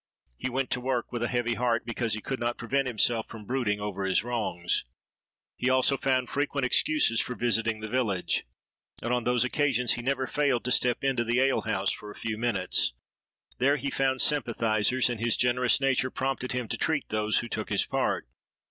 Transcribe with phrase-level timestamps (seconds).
[0.35, 3.45] He went to work with a heavy heart, because he could not prevent himself from
[3.45, 4.83] brooding over his wrongs.
[5.57, 8.43] He also found frequent excuses for visiting the village;
[9.03, 12.15] and on those occasions he never failed to step into the ale house for a
[12.19, 12.93] few minutes.
[13.59, 17.69] There he found sympathizers; and his generous nature prompted him to treat those who took
[17.69, 18.27] his part.